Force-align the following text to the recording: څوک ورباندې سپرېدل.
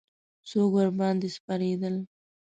څوک 0.49 0.69
ورباندې 0.75 1.29
سپرېدل. 1.35 1.95